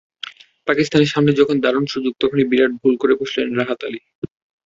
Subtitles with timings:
[0.67, 3.99] পাকিস্তানের সামনে যখন দারুণ সুযোগ তখনই বিরাট ভুল করে বসলেন রাহাত আলী।